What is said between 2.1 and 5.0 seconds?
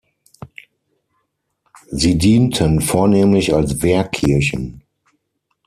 dienten vornehmlich als Wehrkirchen.